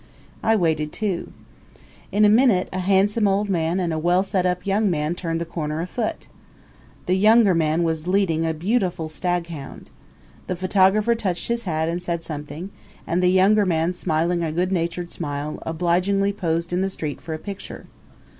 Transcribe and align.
I 0.41 0.55
waited 0.55 0.91
too. 0.91 1.31
In 2.11 2.25
a 2.25 2.27
minute 2.27 2.69
a 2.73 2.79
handsome 2.79 3.27
old 3.27 3.49
man 3.51 3.79
and 3.79 3.93
a 3.93 3.99
well 3.99 4.23
set 4.23 4.47
up 4.47 4.65
young 4.65 4.89
man 4.89 5.13
turned 5.13 5.39
the 5.39 5.45
corner 5.45 5.79
afoot. 5.79 6.25
The 7.05 7.13
younger 7.13 7.53
man 7.53 7.83
was 7.83 8.07
leading 8.07 8.43
a 8.43 8.51
beautiful 8.55 9.09
stag 9.09 9.45
hound. 9.45 9.91
The 10.47 10.55
photographer 10.55 11.13
touched 11.13 11.49
his 11.49 11.65
hat 11.65 11.87
and 11.87 12.01
said 12.01 12.23
something, 12.23 12.71
and 13.05 13.21
the 13.21 13.29
younger 13.29 13.63
man 13.63 13.93
smiling 13.93 14.43
a 14.43 14.51
good 14.51 14.71
natured 14.71 15.11
smile, 15.11 15.61
obligingly 15.67 16.33
posed 16.33 16.73
in 16.73 16.81
the 16.81 16.89
street 16.89 17.21
for 17.21 17.35
a 17.35 17.37
picture. 17.37 17.85